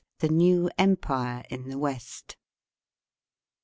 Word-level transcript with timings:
THE 0.17 0.29
NEW 0.29 0.67
EMPIBE 0.79 1.45
IN 1.51 1.69
THE 1.69 1.77
WEST. 1.77 2.35